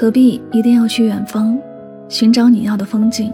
[0.00, 1.58] 何必一定要去远方
[2.08, 3.32] 寻找你要的风景？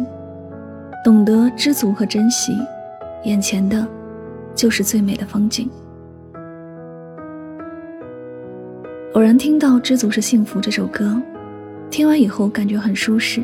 [1.04, 2.56] 懂得知足和珍惜，
[3.24, 3.86] 眼前的，
[4.54, 5.68] 就是最美的风景。
[9.12, 11.20] 偶然听到《知足是幸福》这首歌，
[11.90, 13.42] 听完以后感觉很舒适。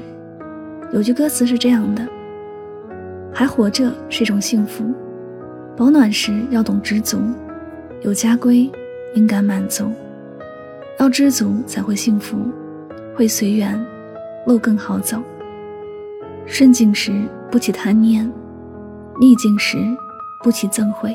[0.91, 2.03] 有句歌词是这样的
[3.35, 4.95] ：“还活着是一种幸福，
[5.77, 7.19] 保暖时要懂知足，
[8.01, 8.71] 有家归
[9.15, 9.93] 应该满足。
[10.99, 12.39] 要知足才会幸福，
[13.21, 13.79] 会随缘，
[14.47, 15.21] 路更好走。
[16.47, 17.13] 顺境时
[17.51, 18.25] 不起贪念，
[19.21, 19.77] 逆境时
[20.43, 21.15] 不起憎悔。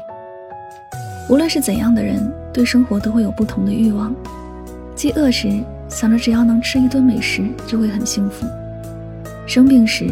[1.28, 4.14] 无论是怎样的人，对生活都会有不同的欲望。”
[4.94, 5.50] 饥饿时
[5.90, 8.46] 想着只要能吃一顿美食就会很幸福，
[9.48, 10.08] 生病时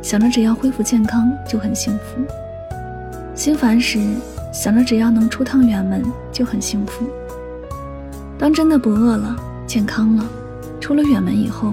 [0.00, 2.22] 想着只要恢复健康就很幸福，
[3.34, 3.98] 心烦时
[4.52, 7.04] 想着只要能出趟远门就很幸福。
[8.38, 9.34] 当真的不饿了、
[9.66, 10.24] 健康了，
[10.84, 11.72] 出了远门以后，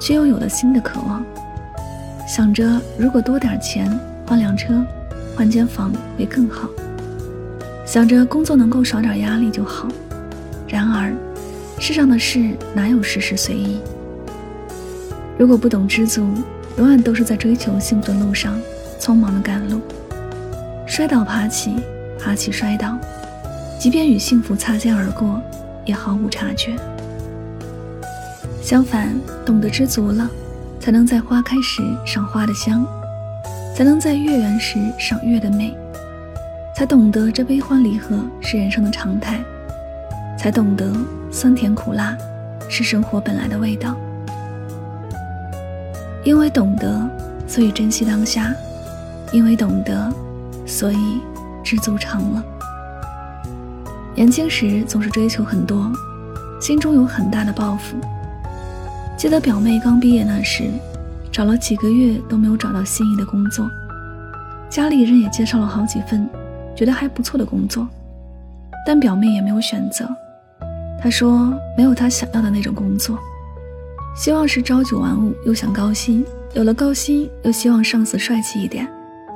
[0.00, 1.22] 却又有了新的渴望，
[2.26, 3.86] 想着如果多点钱
[4.26, 4.82] 换辆车、
[5.36, 6.66] 换间房会更好，
[7.84, 9.86] 想着工作能够少点压力就好。
[10.66, 11.12] 然而。
[11.78, 13.78] 世上的事哪有事事随意？
[15.36, 16.26] 如果不懂知足，
[16.78, 18.58] 永远都是在追求幸福的路上
[18.98, 19.82] 匆忙的赶路，
[20.86, 21.74] 摔倒爬起，
[22.18, 22.96] 爬起摔倒，
[23.78, 25.42] 即便与幸福擦肩而过，
[25.84, 26.74] 也毫无察觉。
[28.64, 30.26] 相反，懂得知足了，
[30.80, 32.82] 才能在花开时赏花的香，
[33.76, 35.76] 才能在月圆时赏月的美，
[36.74, 39.38] 才懂得这悲欢离合是人生的常态。
[40.38, 40.90] 才懂得
[41.30, 42.16] 酸甜苦辣
[42.70, 43.94] 是生活本来的味道。
[46.24, 47.06] 因为懂得，
[47.46, 48.44] 所以珍惜当下；
[49.30, 50.10] 因为懂得，
[50.64, 51.20] 所以
[51.62, 52.42] 知足常乐。
[54.14, 55.92] 年轻时总是追求很多，
[56.62, 57.98] 心中有很大的抱负。
[59.24, 60.64] 记得表妹刚毕业那时，
[61.32, 63.66] 找了几个月都没有找到心仪的工作，
[64.68, 66.28] 家里人也介绍了好几份
[66.76, 67.88] 觉得还不错的工作，
[68.86, 70.06] 但表妹也没有选择。
[71.00, 73.18] 他说：“没有他想要的那种工作，
[74.14, 76.22] 希望是朝九晚五，又想高薪。
[76.52, 78.86] 有了高薪，又希望上司帅气一点，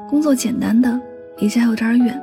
[0.06, 1.00] 工作简单的，
[1.38, 2.22] 离家有点远。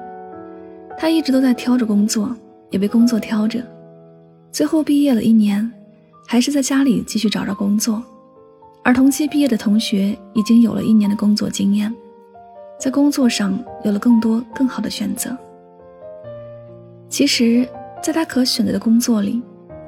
[1.00, 2.32] 他一直都在挑着工作，
[2.70, 3.60] 也被工作挑着。
[4.52, 5.72] 最后毕业了一年，
[6.26, 8.04] 还是在家里继续找着工作。
[8.84, 11.94] 而同期毕业的同学已经有了一年的工作经验，
[12.80, 15.38] 在工作上有了更多更好的选择。
[17.10, 17.68] 其实。”
[18.04, 19.42] 在他可选择的工作里，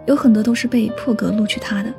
[0.08, 1.94] 有很多都是被破格录取他的。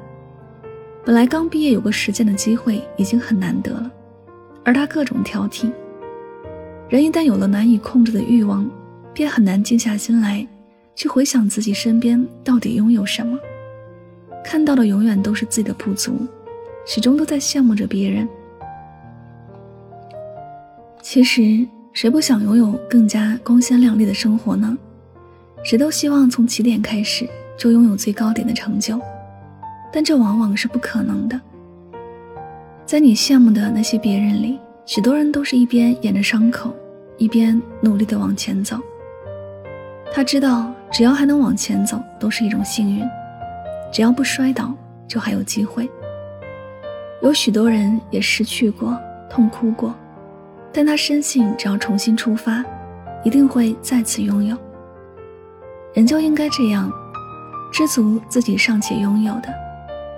[1.05, 3.88] 本来刚毕业有个实践的机会已经很难得了，
[4.65, 5.70] 而他各种挑剔。
[6.88, 8.69] 人一旦有了难以控制的欲望，
[9.15, 10.44] 便很难静下心来
[10.97, 13.38] 去回想自己身边到底拥有什么。
[14.50, 16.26] 看到的永远都是自己的不足，
[16.86, 18.26] 始终都在羡慕着别人。
[21.03, 24.75] 其实，谁不想拥有更加光鲜亮丽的生活呢？
[25.62, 28.98] 谁都希望从起点开始就拥有最高点的成就，
[29.92, 31.38] 但这往往是不可能的。
[32.87, 36.75] 在你羡慕的那些别人里，许多人都是一边掩着伤口，
[37.19, 38.78] 一边努力的往前走。
[40.10, 43.06] 他知道，只要还能往前走，都是一种幸运；
[43.91, 44.72] 只要不摔倒，
[45.06, 45.88] 就还有机会。
[47.22, 48.97] 有许多人也失去过，
[49.28, 49.94] 痛哭过，
[50.72, 52.65] 但他深信，只要重新出发，
[53.25, 54.56] 一定会再次拥有。
[55.94, 56.93] 人就应该这样，
[57.72, 59.49] 知足自己尚且拥有的，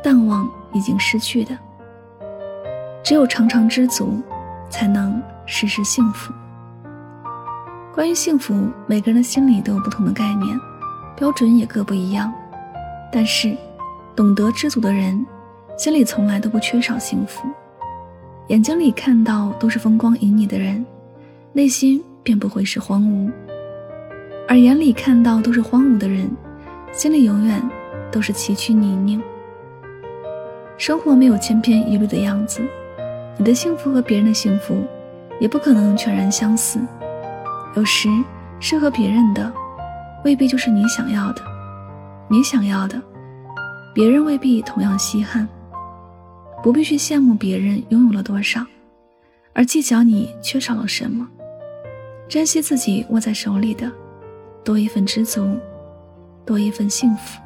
[0.03, 1.57] 淡忘已经失去的。
[3.03, 4.21] 只有常常知足，
[4.69, 6.33] 才能时时幸福。
[7.95, 10.61] 关于幸福，每个人的心里都有不同的概念，
[11.17, 12.31] 标准也各不一样。
[13.12, 13.56] 但是，
[14.15, 15.25] 懂得知足的人，
[15.76, 17.48] 心里从来都不缺少幸福。
[18.48, 20.84] 眼睛里看到都是风光旖旎的人，
[21.53, 23.31] 内心便不会是荒芜。
[24.48, 26.30] 而眼里看到都是荒芜的人，
[26.92, 27.62] 心里永远
[28.10, 29.21] 都是崎岖泥泞。
[30.77, 32.60] 生活没有千篇一律的样子，
[33.36, 34.83] 你的幸福和别人的幸福
[35.39, 36.80] 也不可能全然相似。
[37.77, 38.09] 有时
[38.59, 39.53] 适合别人的，
[40.24, 41.42] 未必就是你想要的；
[42.32, 43.03] 你想要的，
[43.92, 45.48] 别人未必同样稀罕。
[46.62, 48.65] 不必去羡慕别人拥有了多少，
[49.53, 51.27] 而计较你缺少了什么。
[52.28, 53.91] 珍惜自己握在手里的。
[54.62, 55.56] 多一份知足，
[56.44, 57.41] 多一份幸福。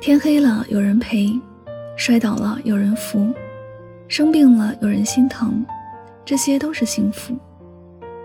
[0.00, 1.38] 天黑了有人陪，
[1.96, 3.30] 摔倒了有人扶，
[4.06, 5.66] 生病了有人心疼，
[6.24, 7.36] 这些都是幸福。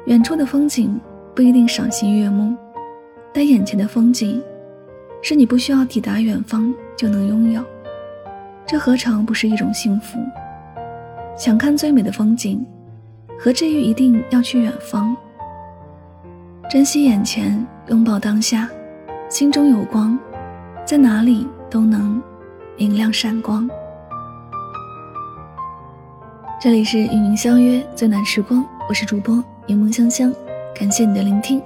[0.05, 0.97] 远处的风景
[1.35, 2.55] 不一定赏心悦目，
[3.33, 4.41] 但眼前的风景
[5.23, 7.63] 是你不需要抵达远方就能拥有，
[8.67, 10.19] 这何尝不是一种幸福？
[11.35, 12.63] 想看最美的风景，
[13.39, 15.15] 何至于一定要去远方？
[16.69, 18.69] 珍惜眼前，拥抱当下，
[19.27, 20.17] 心中有光，
[20.85, 22.21] 在哪里都能
[22.77, 23.67] 明亮闪光。
[26.61, 30.31] 这里是与您相约最暖时光，我是主播柠檬香香，
[30.75, 31.61] 感谢你的聆听。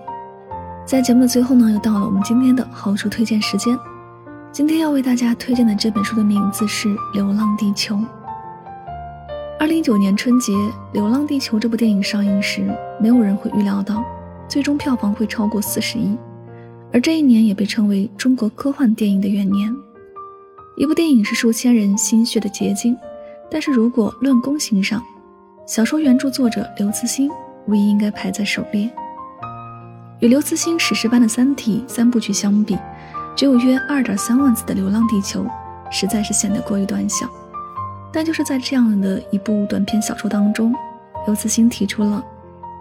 [0.86, 3.78] 在节目的最后呢，又到了我们今天的好书推荐时间。
[4.52, 7.96] 今天要为大家推荐的这本书的名字是《流浪地球》。
[9.60, 10.54] 二零一九年春节，
[10.94, 12.70] 《流浪地球》这部电影上映时，
[13.00, 14.04] 没有人会预料到，
[14.48, 16.18] 最终票房会超过四十亿，
[16.92, 19.74] 而这一年也被称为中国科幻电影的元年。
[20.76, 22.96] 一部电影是数千人心血的结晶。
[23.50, 25.02] 但是如果论功行赏，
[25.66, 27.32] 小说原著作者刘慈欣
[27.68, 28.90] 无疑应该排在首列。
[30.20, 32.78] 与刘慈欣史诗般的《三体》三部曲相比，
[33.36, 35.44] 只有约二点三万字的《流浪地球》
[35.92, 37.30] 实在是显得过于短小。
[38.12, 40.74] 但就是在这样的一部短篇小说当中，
[41.26, 42.24] 刘慈欣提出了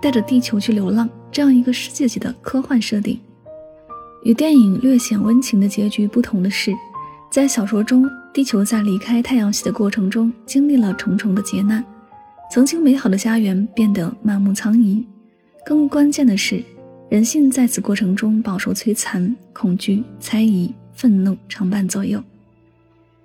[0.01, 3.21] 带着地球去流浪这样一个世界级的科幻设定。
[4.23, 6.73] 与电影略显温情的结局不同的是，
[7.31, 8.09] 在小说中。
[8.33, 11.83] 地球在离开太阳系的过程中，经历了重重的劫难，
[12.51, 15.05] 曾经美好的家园变得满目疮痍。
[15.65, 16.63] 更关键的是，
[17.11, 22.23] 人性在此过程中饱受摧残，恐惧、猜疑、愤怒常伴左右。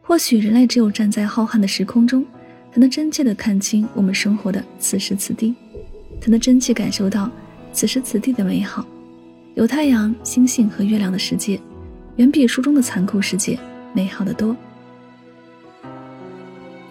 [0.01, 2.25] 或许人类只有站在浩瀚的时空中，
[2.73, 5.53] 才能真切地看清我们生活的此时此地，
[6.19, 7.29] 才能真切感受到
[7.71, 8.85] 此时此地的美好。
[9.53, 11.59] 有太阳、星星和月亮的世界，
[12.15, 13.57] 远比书中的残酷世界
[13.93, 14.55] 美好的多。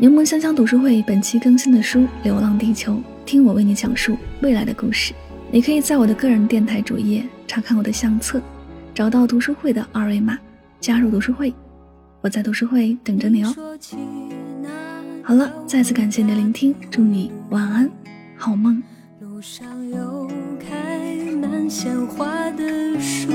[0.00, 2.94] 柠檬香香读书会本期更新的书《流浪地球》，
[3.26, 5.12] 听我为你讲述未来的故事。
[5.50, 8.40] 你可以在我的个人电台主页查看我的相册，
[8.94, 10.38] 找到读书会的二维码，
[10.80, 11.52] 加入读书会。
[12.22, 13.54] 我在读书会等着你哦。
[15.22, 17.90] 好了，再次感谢你的聆听，祝你晚安，
[18.38, 18.82] 好梦。
[19.20, 20.26] 路上有
[20.58, 20.98] 开
[21.42, 23.30] 满鲜花的树，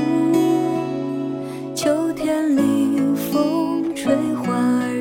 [1.75, 2.99] 秋天里
[3.31, 4.55] 风吹花。
[4.55, 4.94] 会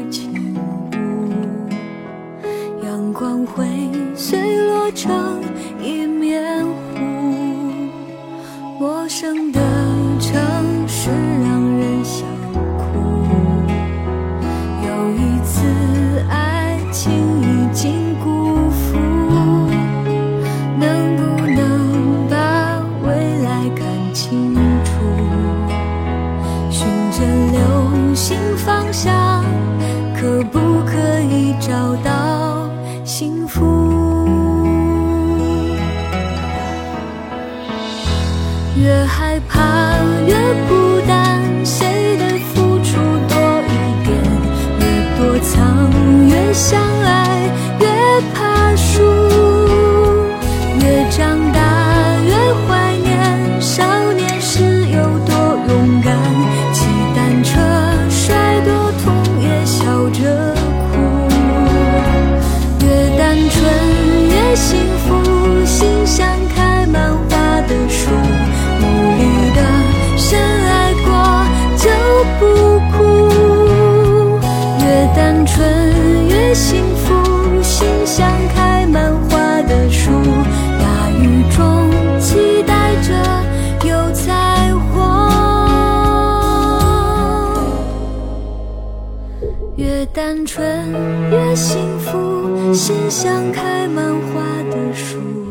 [90.45, 95.44] 越单纯越幸福，心像开满花的树。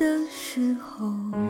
[0.00, 1.49] 的时候。